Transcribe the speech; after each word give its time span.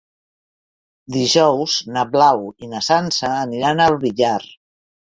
Dijous 1.17 1.77
na 1.97 2.07
Blau 2.15 2.43
i 2.69 2.73
na 2.75 2.83
Sança 2.91 3.33
aniran 3.47 3.89
al 3.89 4.03
Villar. 4.09 4.39